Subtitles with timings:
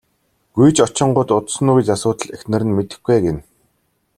[0.55, 3.41] Гүйж очингуут удсан уу гэж асуутал эхнэр нь мэдэхгүй ээ гэнэ.